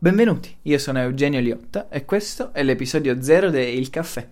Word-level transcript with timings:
Benvenuti, 0.00 0.56
io 0.62 0.78
sono 0.78 1.00
Eugenio 1.00 1.40
Liotta 1.40 1.88
e 1.88 2.04
questo 2.04 2.52
è 2.52 2.62
l'episodio 2.62 3.20
0 3.20 3.50
di 3.50 3.76
Il 3.76 3.90
Caffè. 3.90 4.28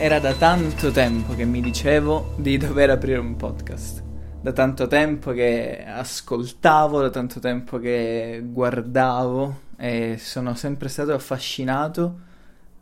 Era 0.00 0.18
da 0.18 0.34
tanto 0.34 0.90
tempo 0.90 1.36
che 1.36 1.44
mi 1.44 1.60
dicevo 1.60 2.34
di 2.36 2.56
dover 2.56 2.90
aprire 2.90 3.20
un 3.20 3.36
podcast. 3.36 4.02
Da 4.42 4.50
tanto 4.50 4.88
tempo 4.88 5.30
che 5.30 5.84
ascoltavo, 5.86 7.02
da 7.02 7.10
tanto 7.10 7.38
tempo 7.38 7.78
che 7.78 8.42
guardavo 8.44 9.60
e 9.76 10.16
sono 10.18 10.56
sempre 10.56 10.88
stato 10.88 11.12
affascinato 11.12 12.29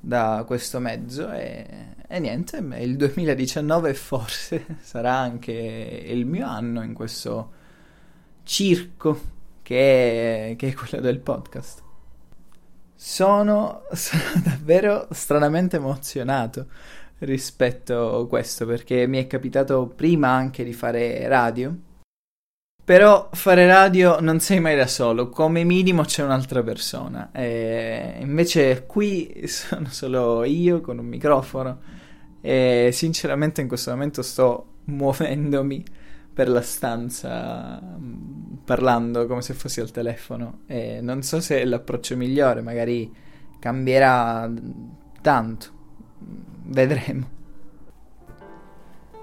da 0.00 0.44
questo 0.46 0.78
mezzo 0.78 1.30
e, 1.32 1.66
e 2.06 2.18
niente, 2.20 2.56
il 2.56 2.96
2019 2.96 3.94
forse 3.94 4.64
sarà 4.80 5.16
anche 5.16 5.52
il 5.52 6.26
mio 6.26 6.46
anno 6.46 6.82
in 6.82 6.94
questo 6.94 7.52
circo 8.44 9.20
che 9.62 10.50
è, 10.50 10.56
che 10.56 10.68
è 10.68 10.74
quello 10.74 11.02
del 11.02 11.18
podcast. 11.18 11.82
Sono, 12.94 13.82
sono 13.92 14.42
davvero 14.42 15.08
stranamente 15.10 15.76
emozionato 15.76 16.66
rispetto 17.18 18.20
a 18.20 18.28
questo 18.28 18.64
perché 18.64 19.06
mi 19.06 19.18
è 19.18 19.26
capitato 19.26 19.86
prima 19.86 20.28
anche 20.28 20.64
di 20.64 20.72
fare 20.72 21.26
radio 21.26 21.76
però 22.88 23.28
fare 23.32 23.66
radio 23.66 24.18
non 24.18 24.40
sei 24.40 24.60
mai 24.60 24.74
da 24.74 24.86
solo, 24.86 25.28
come 25.28 25.62
minimo 25.62 26.04
c'è 26.04 26.22
un'altra 26.22 26.62
persona. 26.62 27.30
E 27.32 28.14
invece 28.20 28.86
qui 28.86 29.42
sono 29.44 29.88
solo 29.90 30.42
io 30.44 30.80
con 30.80 30.96
un 30.96 31.04
microfono 31.04 31.80
e 32.40 32.88
sinceramente 32.94 33.60
in 33.60 33.68
questo 33.68 33.90
momento 33.90 34.22
sto 34.22 34.76
muovendomi 34.84 35.84
per 36.32 36.48
la 36.48 36.62
stanza 36.62 37.78
mm, 37.78 38.54
parlando 38.64 39.26
come 39.26 39.42
se 39.42 39.52
fossi 39.52 39.80
al 39.80 39.90
telefono 39.90 40.60
e 40.64 41.00
non 41.02 41.20
so 41.20 41.42
se 41.42 41.60
è 41.60 41.66
l'approccio 41.66 42.16
migliore, 42.16 42.62
magari 42.62 43.14
cambierà 43.58 44.50
tanto. 45.20 45.66
Vedremo 46.64 47.36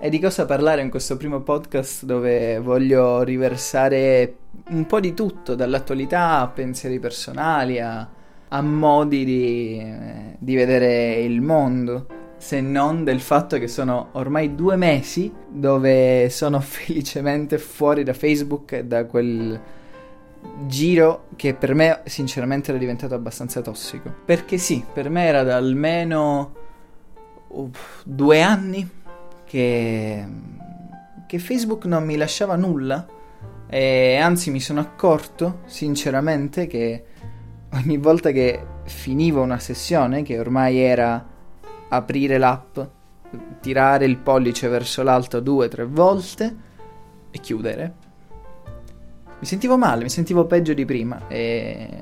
e 0.06 0.10
di 0.10 0.20
cosa 0.20 0.46
parlare 0.46 0.84
in 0.84 0.92
questo 0.92 1.18
primo 1.18 1.42
podcast 1.42 2.06
dove 2.06 2.60
voglio 2.60 3.24
riversare 3.24 4.36
un 4.70 4.86
po' 4.86 5.00
di 5.00 5.16
tutto, 5.16 5.56
dall'attualità 5.56 6.42
a 6.42 6.48
pensieri 6.48 7.00
personali, 7.00 7.80
a, 7.80 8.08
a 8.50 8.62
modi 8.62 9.26
di, 9.26 9.84
di 10.38 10.54
vedere 10.54 11.16
il 11.16 11.42
mondo, 11.42 12.06
se 12.38 12.62
non 12.62 13.04
del 13.04 13.20
fatto 13.20 13.58
che 13.58 13.68
sono 13.68 14.10
ormai 14.12 14.54
due 14.54 14.76
mesi 14.76 15.34
dove 15.48 16.30
sono 16.30 16.60
felicemente 16.62 17.58
fuori 17.58 18.04
da 18.04 18.14
Facebook 18.14 18.74
e 18.74 18.86
da 18.86 19.06
quel 19.06 19.60
giro 20.68 21.30
che 21.36 21.56
per 21.56 21.74
me 21.74 22.02
sinceramente 22.06 22.70
era 22.70 22.78
diventato 22.78 23.16
abbastanza 23.16 23.60
tossico. 23.62 24.14
Perché 24.24 24.60
sì, 24.60 24.86
per 24.94 25.10
me 25.10 25.26
era 25.26 25.42
da 25.42 25.56
almeno 25.56 26.54
uh, 27.48 27.72
due 28.04 28.44
anni 28.44 29.04
che, 29.56 30.26
che 31.26 31.40
Facebook 31.40 31.86
non 31.86 32.04
mi 32.04 32.18
lasciava 32.18 32.58
nulla 32.58 33.08
e 33.70 34.18
anzi 34.18 34.52
mi 34.52 34.60
sono 34.60 34.82
accorto 34.82 35.62
sinceramente 35.64 36.68
che 36.68 37.06
ogni 37.72 37.96
volta 37.96 38.32
che 38.32 38.60
finivo 38.84 39.42
una 39.42 39.58
sessione, 39.60 40.24
che 40.24 40.38
ormai 40.40 40.80
era 40.80 41.26
aprire 41.88 42.38
l'app, 42.38 42.80
tirare 43.62 44.04
il 44.04 44.18
pollice 44.18 44.68
verso 44.68 45.04
l'alto 45.04 45.40
due 45.40 45.68
o 45.68 45.70
tre 45.70 45.86
volte 45.86 46.56
e 47.32 47.40
chiudere, 47.40 47.94
mi 49.40 49.46
sentivo 49.46 49.78
male, 49.78 50.04
mi 50.04 50.10
sentivo 50.10 50.44
peggio 50.44 50.74
di 50.74 50.84
prima 50.84 51.30
e, 51.30 52.02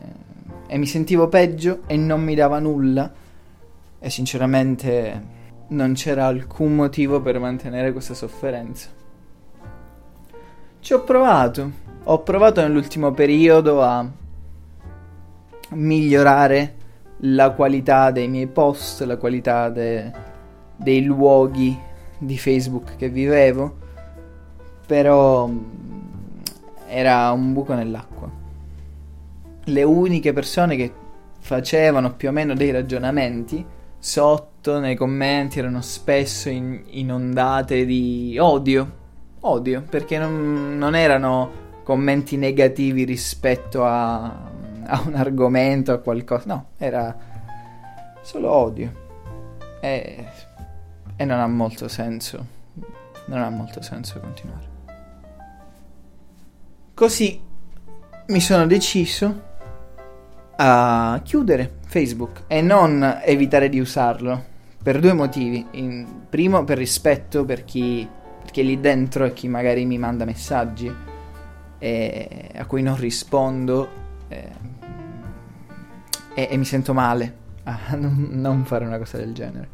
e 0.65 0.77
mi 0.79 0.87
sentivo 0.87 1.27
peggio 1.27 1.83
e 1.85 1.97
non 1.97 2.23
mi 2.23 2.33
dava 2.33 2.57
nulla 2.57 3.13
e 3.99 4.09
sinceramente 4.09 5.41
non 5.73 5.93
c'era 5.93 6.27
alcun 6.27 6.75
motivo 6.75 7.19
per 7.21 7.39
mantenere 7.39 7.91
questa 7.91 8.13
sofferenza. 8.13 8.89
Ci 10.79 10.93
ho 10.93 11.03
provato, 11.03 11.71
ho 12.03 12.21
provato 12.21 12.61
nell'ultimo 12.61 13.11
periodo 13.11 13.81
a 13.81 14.07
migliorare 15.69 16.75
la 17.25 17.51
qualità 17.51 18.11
dei 18.11 18.27
miei 18.27 18.47
post, 18.47 19.01
la 19.03 19.17
qualità 19.17 19.69
de- 19.69 20.11
dei 20.75 21.03
luoghi 21.03 21.77
di 22.17 22.37
Facebook 22.37 22.95
che 22.95 23.09
vivevo, 23.09 23.77
però 24.85 25.47
mm, 25.47 25.59
era 26.87 27.31
un 27.31 27.53
buco 27.53 27.73
nell'acqua. 27.73 28.29
Le 29.65 29.83
uniche 29.83 30.33
persone 30.33 30.75
che 30.75 30.91
facevano 31.39 32.13
più 32.13 32.29
o 32.29 32.31
meno 32.31 32.53
dei 32.53 32.71
ragionamenti 32.71 33.65
sotto 34.03 34.79
nei 34.79 34.97
commenti 34.97 35.59
erano 35.59 35.81
spesso 35.81 36.49
in, 36.49 36.83
inondate 36.87 37.85
di 37.85 38.37
odio. 38.37 39.01
Odio, 39.45 39.81
perché 39.81 40.17
non, 40.17 40.77
non 40.77 40.93
erano 40.93 41.61
commenti 41.83 42.35
negativi 42.35 43.05
rispetto 43.05 43.85
a, 43.85 44.25
a, 44.25 45.03
un 45.05 45.15
argomento, 45.15 45.93
a 45.93 45.99
qualcosa. 45.99 46.43
No, 46.47 46.65
era 46.77 47.15
solo 48.21 48.51
odio. 48.51 48.91
E, 49.79 50.25
e 51.15 51.25
non 51.25 51.39
ha 51.39 51.47
molto 51.47 51.87
senso. 51.87 52.45
Non 53.25 53.41
ha 53.41 53.49
molto 53.49 53.81
senso 53.81 54.19
continuare. 54.19 54.67
Così 56.93 57.41
mi 58.27 58.39
sono 58.41 58.67
deciso 58.67 59.51
a 60.57 61.19
chiudere 61.23 61.79
Facebook 61.93 62.45
e 62.47 62.63
non 62.63 63.19
evitare 63.23 63.69
di 63.69 63.79
usarlo 63.79 64.45
per 64.81 64.99
due 64.99 65.13
motivi. 65.13 65.63
In, 65.73 66.07
primo, 66.27 66.63
per 66.63 66.79
rispetto 66.79 67.45
per 67.45 67.65
chi, 67.65 68.07
perché 68.41 68.63
lì 68.63 68.79
dentro 68.79 69.25
è 69.25 69.33
chi 69.33 69.47
magari 69.47 69.85
mi 69.85 69.99
manda 69.99 70.25
messaggi 70.25 70.91
e, 71.77 72.49
a 72.55 72.65
cui 72.65 72.81
non 72.81 72.97
rispondo 72.97 73.87
e, 74.27 74.49
e, 76.33 76.47
e 76.49 76.57
mi 76.57 76.65
sento 76.65 76.95
male 76.95 77.35
a 77.65 77.95
non, 77.95 78.29
non 78.31 78.65
fare 78.65 78.85
una 78.85 78.97
cosa 78.97 79.17
del 79.17 79.33
genere. 79.33 79.69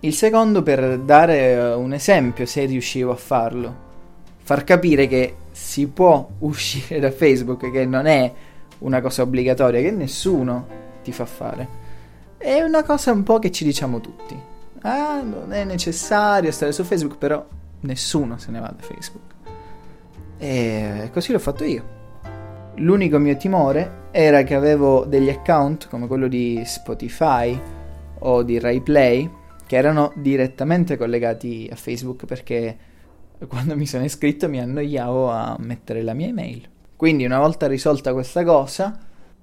Il 0.00 0.12
secondo 0.12 0.62
per 0.62 0.98
dare 0.98 1.72
un 1.72 1.94
esempio, 1.94 2.44
se 2.44 2.66
riuscivo 2.66 3.10
a 3.10 3.16
farlo, 3.16 3.88
far 4.36 4.64
capire 4.64 5.08
che 5.08 5.34
si 5.50 5.86
può 5.86 6.28
uscire 6.40 7.00
da 7.00 7.10
Facebook, 7.10 7.70
che 7.70 7.86
non 7.86 8.04
è 8.04 8.30
una 8.80 9.00
cosa 9.00 9.22
obbligatoria 9.22 9.80
che 9.80 9.90
nessuno 9.90 10.79
ti 11.02 11.12
fa 11.12 11.26
fare. 11.26 11.68
È 12.36 12.60
una 12.62 12.82
cosa 12.82 13.12
un 13.12 13.22
po' 13.22 13.38
che 13.38 13.50
ci 13.50 13.64
diciamo 13.64 14.00
tutti. 14.00 14.38
Ah, 14.82 15.20
non 15.22 15.52
è 15.52 15.64
necessario 15.64 16.50
stare 16.50 16.72
su 16.72 16.84
Facebook, 16.84 17.18
però 17.18 17.44
nessuno 17.80 18.38
se 18.38 18.50
ne 18.50 18.60
va 18.60 18.72
da 18.74 18.82
Facebook. 18.82 19.34
E 20.38 21.10
così 21.12 21.32
l'ho 21.32 21.38
fatto 21.38 21.64
io. 21.64 21.98
L'unico 22.76 23.18
mio 23.18 23.36
timore 23.36 24.08
era 24.10 24.42
che 24.42 24.54
avevo 24.54 25.04
degli 25.04 25.28
account 25.28 25.88
come 25.88 26.06
quello 26.06 26.28
di 26.28 26.62
Spotify 26.64 27.60
o 28.20 28.42
di 28.42 28.58
RaiPlay 28.58 29.30
che 29.66 29.76
erano 29.76 30.12
direttamente 30.16 30.96
collegati 30.96 31.68
a 31.70 31.76
Facebook 31.76 32.24
perché 32.24 32.76
quando 33.46 33.76
mi 33.76 33.86
sono 33.86 34.04
iscritto 34.04 34.48
mi 34.48 34.60
annoiavo 34.60 35.30
a 35.30 35.56
mettere 35.58 36.02
la 36.02 36.14
mia 36.14 36.28
email. 36.28 36.68
Quindi 36.96 37.24
una 37.24 37.38
volta 37.38 37.66
risolta 37.66 38.12
questa 38.12 38.44
cosa, 38.44 38.98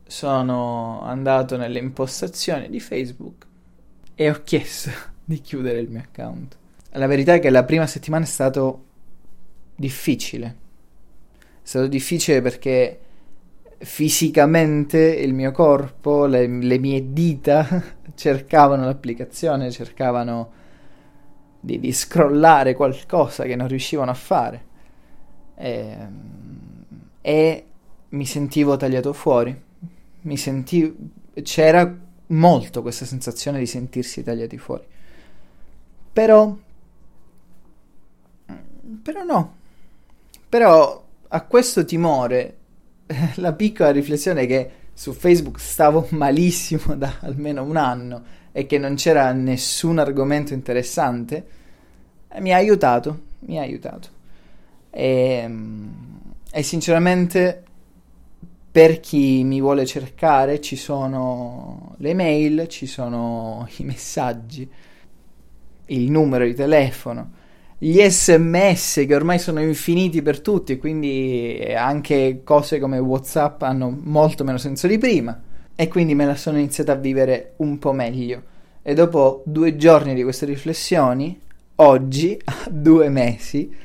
sono 0.08 1.02
andato 1.02 1.58
nelle 1.58 1.80
impostazioni 1.80 2.70
di 2.70 2.80
Facebook 2.80 3.46
e 4.16 4.30
ho 4.30 4.42
chiesto 4.44 4.90
di 5.24 5.42
chiudere 5.42 5.80
il 5.80 5.90
mio 5.90 6.02
account. 6.02 6.58
La 6.92 7.08
verità 7.08 7.34
è 7.34 7.40
che 7.40 7.50
la 7.50 7.64
prima 7.64 7.86
settimana 7.86 8.24
è 8.24 8.28
stato 8.28 8.86
difficile. 9.76 10.56
È 11.38 11.46
stato 11.62 11.88
difficile 11.88 12.42
perché 12.42 13.00
fisicamente 13.80 14.98
il 14.98 15.34
mio 15.34 15.52
corpo, 15.52 16.26
le, 16.26 16.48
le 16.48 16.80
mie 16.80 17.14
dita 17.14 17.84
cercavano 18.16 18.86
l'applicazione, 18.86 19.70
cercavano 19.70 20.52
di, 21.60 21.80
di 21.80 21.92
scrollare 21.92 22.74
qualcosa 22.74 23.44
che 23.44 23.56
non 23.56 23.68
riuscivano 23.68 24.10
a 24.10 24.16
fare. 24.16 24.66
E 25.56 25.70
ehm, 25.70 26.38
e 27.28 27.66
mi 28.12 28.26
sentivo 28.26 28.78
tagliato 28.78 29.12
fuori. 29.12 29.54
Mi 30.22 30.38
sentivo... 30.38 30.94
C'era 31.44 31.96
molto 32.28 32.82
questa 32.82 33.06
sensazione 33.06 33.60
di 33.60 33.66
sentirsi 33.66 34.24
tagliati 34.24 34.58
fuori. 34.58 34.86
Però... 36.14 36.58
Però 39.04 39.24
no. 39.24 39.56
Però 40.50 41.06
a 41.28 41.42
questo 41.44 41.86
timore, 41.86 42.58
la 43.36 43.54
piccola 43.54 43.92
riflessione 43.92 44.42
è 44.42 44.48
che 44.48 44.72
su 44.94 45.14
Facebook 45.14 45.60
stavo 45.60 46.08
malissimo 46.12 46.96
da 46.96 47.18
almeno 47.22 47.64
un 47.64 47.78
anno 47.78 48.24
e 48.52 48.66
che 48.66 48.80
non 48.80 48.96
c'era 48.96 49.32
nessun 49.34 50.00
argomento 50.00 50.54
interessante, 50.54 51.46
eh, 52.28 52.42
mi 52.42 52.52
ha 52.52 52.56
aiutato, 52.56 53.22
mi 53.42 53.60
ha 53.60 53.62
aiutato. 53.62 54.10
E, 54.90 55.50
e 56.52 56.64
sinceramente 56.64 57.64
per 58.78 59.00
chi 59.00 59.44
mi 59.44 59.60
vuole 59.60 59.88
cercare 59.88 60.62
ci 60.62 60.76
sono 60.76 61.96
le 61.98 62.14
mail, 62.14 62.68
ci 62.68 62.86
sono 62.86 63.68
i 63.78 63.84
messaggi, 63.84 64.70
il 65.88 66.12
numero 66.12 66.46
di 66.46 66.54
telefono, 66.54 67.32
gli 67.80 68.00
sms 68.00 69.06
che 69.08 69.16
ormai 69.16 69.40
sono 69.40 69.62
infiniti 69.62 70.22
per 70.22 70.42
tutti, 70.42 70.78
quindi 70.78 71.60
anche 71.76 72.42
cose 72.44 72.78
come 72.78 73.00
WhatsApp 73.00 73.64
hanno 73.64 73.90
molto 74.00 74.44
meno 74.44 74.60
senso 74.60 74.86
di 74.86 75.00
prima 75.00 75.42
e 75.76 75.88
quindi 75.88 76.14
me 76.14 76.28
la 76.28 76.36
sono 76.36 76.60
iniziata 76.60 76.92
a 76.92 76.98
vivere 76.98 77.54
un 77.58 77.80
po' 77.80 77.94
meglio. 77.94 78.44
E 78.84 78.94
dopo 78.94 79.42
due 79.48 79.76
giorni 79.76 80.14
di 80.14 80.22
queste 80.22 80.46
riflessioni, 80.46 81.42
oggi, 81.78 82.40
a 82.44 82.70
due 82.70 83.10
mesi, 83.10 83.76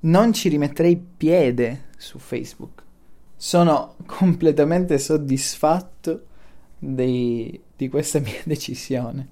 non 0.00 0.32
ci 0.32 0.48
rimetterei 0.48 0.96
piede 0.96 1.88
su 1.98 2.18
Facebook. 2.18 2.88
Sono 3.42 3.94
completamente 4.04 4.98
soddisfatto 4.98 6.24
di, 6.78 7.58
di 7.74 7.88
questa 7.88 8.20
mia 8.20 8.38
decisione. 8.44 9.28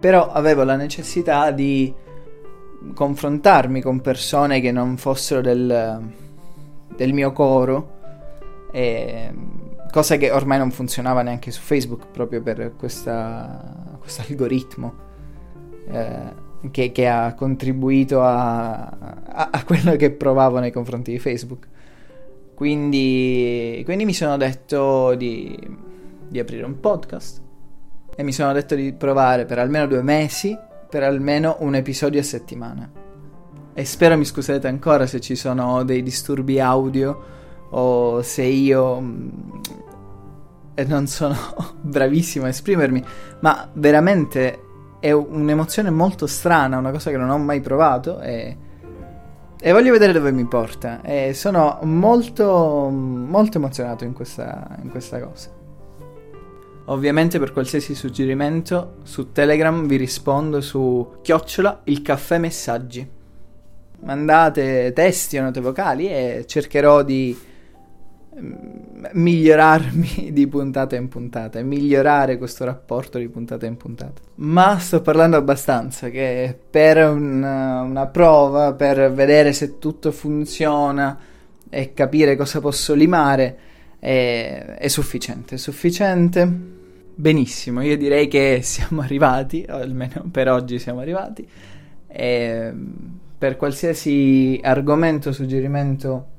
però 0.00 0.30
avevo 0.30 0.64
la 0.64 0.76
necessità 0.76 1.50
di 1.50 1.94
confrontarmi 2.92 3.80
con 3.80 4.02
persone 4.02 4.60
che 4.60 4.70
non 4.70 4.98
fossero 4.98 5.40
del, 5.40 6.12
del 6.94 7.12
mio 7.14 7.32
coro, 7.32 8.00
e, 8.70 9.32
cosa 9.94 10.16
che 10.16 10.32
ormai 10.32 10.58
non 10.58 10.72
funzionava 10.72 11.22
neanche 11.22 11.52
su 11.52 11.60
Facebook 11.60 12.06
proprio 12.10 12.42
per 12.42 12.72
questo 12.76 13.10
algoritmo 13.12 14.92
eh, 15.86 16.32
che, 16.72 16.90
che, 16.90 17.06
ha 17.06 17.32
contribuito 17.34 18.20
a, 18.20 18.86
a, 18.86 19.50
a, 19.52 19.64
quello 19.64 19.94
che 19.94 20.10
provavo 20.10 20.58
nei 20.58 20.72
confronti 20.72 21.12
di 21.12 21.20
Facebook. 21.20 21.68
Quindi, 22.56 23.82
quindi 23.84 24.04
mi 24.04 24.14
sono 24.14 24.36
detto 24.36 25.14
di, 25.14 25.56
di 26.26 26.40
aprire 26.40 26.64
un 26.64 26.80
podcast 26.80 27.40
e 28.16 28.22
mi 28.24 28.32
sono 28.32 28.52
detto 28.52 28.74
di 28.74 28.92
provare 28.94 29.44
per 29.44 29.60
almeno 29.60 29.86
due 29.86 30.02
mesi, 30.02 30.58
per 30.90 31.04
almeno 31.04 31.58
un 31.60 31.76
episodio 31.76 32.18
a 32.18 32.24
settimana. 32.24 32.90
E 33.72 33.84
spero 33.84 34.16
mi 34.16 34.24
scuserete 34.24 34.66
ancora 34.66 35.06
se 35.06 35.20
ci 35.20 35.36
sono 35.36 35.84
dei 35.84 36.02
disturbi 36.02 36.58
audio 36.58 37.32
o 37.70 38.22
se 38.22 38.42
io 38.42 39.02
mm, 40.80 40.88
non 40.88 41.06
sono 41.06 41.36
bravissimo 41.80 42.46
a 42.46 42.48
esprimermi, 42.48 43.04
ma 43.40 43.68
veramente 43.74 44.60
è 45.00 45.12
un'emozione 45.12 45.90
molto 45.90 46.26
strana, 46.26 46.78
una 46.78 46.90
cosa 46.90 47.10
che 47.10 47.18
non 47.18 47.28
ho 47.28 47.36
mai 47.36 47.60
provato 47.60 48.20
e, 48.20 48.56
e 49.60 49.72
voglio 49.72 49.92
vedere 49.92 50.12
dove 50.12 50.32
mi 50.32 50.46
porta. 50.46 51.02
E 51.02 51.34
sono 51.34 51.78
molto, 51.82 52.88
molto 52.88 53.58
emozionato 53.58 54.04
in 54.04 54.14
questa, 54.14 54.78
in 54.82 54.88
questa 54.88 55.20
cosa. 55.20 55.50
Ovviamente 56.86 57.38
per 57.38 57.52
qualsiasi 57.52 57.94
suggerimento 57.94 58.96
su 59.04 59.32
Telegram 59.32 59.86
vi 59.86 59.96
rispondo 59.96 60.60
su 60.60 61.16
chiocciola 61.22 61.80
il 61.84 62.02
caffè 62.02 62.38
messaggi. 62.38 63.06
Mandate 64.00 64.92
testi 64.94 65.38
o 65.38 65.42
note 65.42 65.60
vocali 65.60 66.08
e 66.08 66.44
cercherò 66.46 67.02
di 67.02 67.38
migliorarmi 69.12 70.30
di 70.32 70.46
puntata 70.46 70.96
in 70.96 71.08
puntata 71.08 71.58
e 71.58 71.62
migliorare 71.62 72.38
questo 72.38 72.64
rapporto 72.64 73.18
di 73.18 73.28
puntata 73.28 73.66
in 73.66 73.76
puntata. 73.76 74.20
Ma 74.36 74.78
sto 74.78 75.00
parlando 75.02 75.36
abbastanza 75.36 76.08
che 76.08 76.56
per 76.70 77.08
una, 77.08 77.82
una 77.82 78.06
prova, 78.06 78.72
per 78.74 79.12
vedere 79.12 79.52
se 79.52 79.78
tutto 79.78 80.10
funziona 80.10 81.18
e 81.68 81.92
capire 81.92 82.36
cosa 82.36 82.60
posso 82.60 82.94
limare 82.94 83.58
è, 83.98 84.76
è 84.78 84.88
sufficiente, 84.88 85.54
è 85.56 85.58
sufficiente. 85.58 86.72
Benissimo, 87.16 87.80
io 87.80 87.96
direi 87.96 88.26
che 88.26 88.60
siamo 88.62 89.00
arrivati, 89.00 89.64
o 89.68 89.76
almeno 89.76 90.24
per 90.30 90.48
oggi 90.48 90.78
siamo 90.78 91.00
arrivati. 91.00 91.46
E 92.06 92.72
per 93.36 93.56
qualsiasi 93.56 94.58
argomento 94.62 95.32
suggerimento 95.32 96.33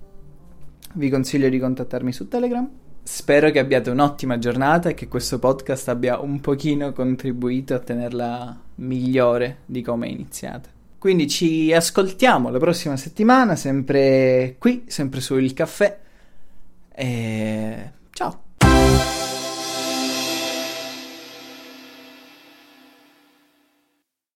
vi 0.95 1.09
consiglio 1.09 1.49
di 1.49 1.59
contattarmi 1.59 2.11
su 2.11 2.27
Telegram. 2.27 2.67
Spero 3.01 3.51
che 3.51 3.59
abbiate 3.59 3.91
un'ottima 3.91 4.39
giornata 4.39 4.89
e 4.89 4.93
che 4.95 5.07
questo 5.07 5.37
podcast 5.37 5.89
abbia 5.89 6.19
un 6.19 6.41
pochino 6.41 6.91
contribuito 6.91 7.75
a 7.75 7.79
tenerla 7.79 8.59
migliore 8.75 9.57
di 9.65 9.81
come 9.81 10.07
è 10.07 10.09
iniziata. 10.09 10.69
Quindi 10.97 11.27
ci 11.27 11.71
ascoltiamo 11.71 12.49
la 12.49 12.57
prossima 12.57 12.97
settimana, 12.97 13.55
sempre 13.55 14.55
qui, 14.57 14.85
sempre 14.87 15.21
su 15.21 15.37
Il 15.37 15.53
Caffè. 15.53 15.99
E 16.91 17.91
ciao! 18.11 19.24